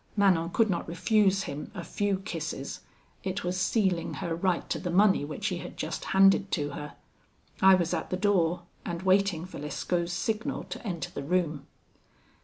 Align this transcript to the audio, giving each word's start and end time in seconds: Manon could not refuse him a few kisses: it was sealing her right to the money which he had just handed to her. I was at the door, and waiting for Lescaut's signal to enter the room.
Manon 0.17 0.49
could 0.49 0.67
not 0.67 0.87
refuse 0.87 1.43
him 1.43 1.69
a 1.75 1.83
few 1.83 2.17
kisses: 2.21 2.79
it 3.23 3.43
was 3.43 3.61
sealing 3.61 4.15
her 4.15 4.33
right 4.35 4.67
to 4.71 4.79
the 4.79 4.89
money 4.89 5.23
which 5.23 5.49
he 5.49 5.59
had 5.59 5.77
just 5.77 6.05
handed 6.05 6.49
to 6.53 6.71
her. 6.71 6.93
I 7.61 7.75
was 7.75 7.93
at 7.93 8.09
the 8.09 8.17
door, 8.17 8.63
and 8.83 9.03
waiting 9.03 9.45
for 9.45 9.59
Lescaut's 9.59 10.11
signal 10.11 10.63
to 10.69 10.83
enter 10.83 11.11
the 11.11 11.21
room. 11.21 11.67